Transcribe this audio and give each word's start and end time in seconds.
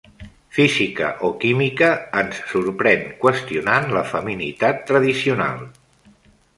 Física 0.55 1.07
o 1.27 1.31
química 1.43 1.91
ens 2.23 2.41
sorprèn 2.55 3.05
qüestionant 3.23 3.89
la 4.01 4.05
feminitat 4.15 4.85
tradicional. 4.93 5.67